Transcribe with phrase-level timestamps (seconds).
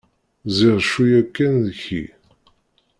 [0.55, 2.03] Ziɣ cwiyya-k kan deg-ki!